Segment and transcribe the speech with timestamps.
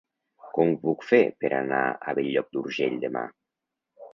[0.53, 3.25] Com ho puc fer per anar a Bell-lloc d'Urgell demà?